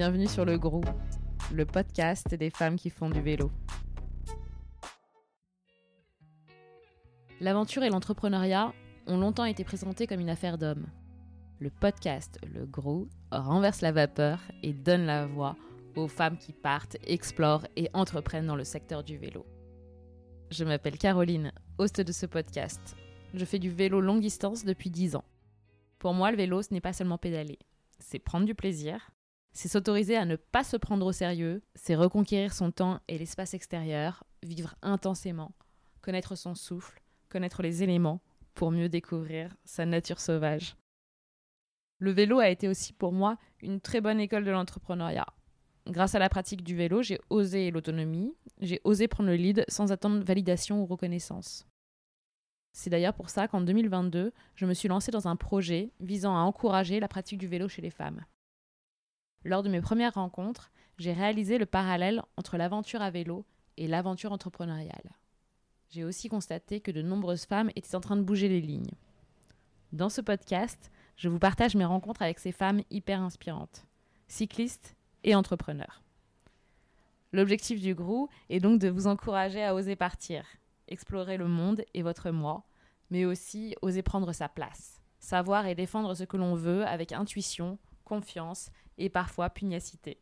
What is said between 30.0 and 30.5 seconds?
à ne